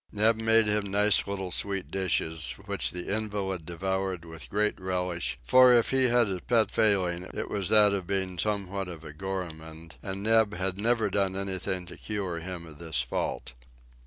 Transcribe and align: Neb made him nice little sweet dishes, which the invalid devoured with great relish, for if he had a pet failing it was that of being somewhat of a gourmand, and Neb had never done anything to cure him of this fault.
Neb 0.11 0.37
made 0.37 0.65
him 0.65 0.89
nice 0.89 1.27
little 1.27 1.51
sweet 1.51 1.91
dishes, 1.91 2.53
which 2.65 2.89
the 2.89 3.15
invalid 3.15 3.67
devoured 3.67 4.25
with 4.25 4.49
great 4.49 4.79
relish, 4.81 5.37
for 5.43 5.71
if 5.73 5.91
he 5.91 6.05
had 6.05 6.27
a 6.27 6.41
pet 6.41 6.71
failing 6.71 7.29
it 7.35 7.51
was 7.51 7.69
that 7.69 7.93
of 7.93 8.07
being 8.07 8.39
somewhat 8.39 8.87
of 8.87 9.03
a 9.03 9.13
gourmand, 9.13 9.97
and 10.01 10.23
Neb 10.23 10.55
had 10.55 10.79
never 10.79 11.11
done 11.11 11.35
anything 11.35 11.85
to 11.85 11.97
cure 11.97 12.39
him 12.39 12.65
of 12.65 12.79
this 12.79 13.03
fault. 13.03 13.53